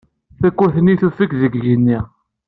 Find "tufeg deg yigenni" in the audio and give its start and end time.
1.01-1.99